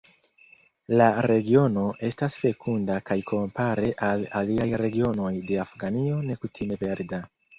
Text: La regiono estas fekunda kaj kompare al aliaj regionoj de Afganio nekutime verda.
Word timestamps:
La 0.99 1.07
regiono 1.31 1.83
estas 2.07 2.37
fekunda 2.43 2.95
kaj 3.09 3.17
kompare 3.33 3.91
al 4.09 4.25
aliaj 4.41 4.67
regionoj 4.83 5.29
de 5.51 5.63
Afganio 5.65 6.19
nekutime 6.31 6.83
verda. 6.87 7.21